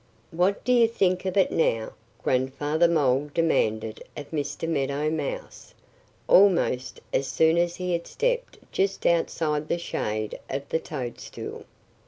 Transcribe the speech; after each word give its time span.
"What 0.31 0.63
do 0.63 0.73
you 0.73 0.87
think 0.87 1.25
of 1.25 1.37
it 1.37 1.51
now?" 1.51 1.93
Grandfather 2.23 2.87
Mole 2.87 3.29
demanded 3.35 4.01
of 4.17 4.31
Mr. 4.31 4.67
Meadow 4.67 5.11
Mouse, 5.11 5.75
almost 6.27 6.99
as 7.13 7.27
soon 7.27 7.55
as 7.59 7.75
he 7.75 7.93
had 7.93 8.07
stepped 8.07 8.57
just 8.71 9.05
outside 9.05 9.67
the 9.67 9.77
shade 9.77 10.39
of 10.49 10.67
the 10.69 10.79
toadstool. 10.79 11.65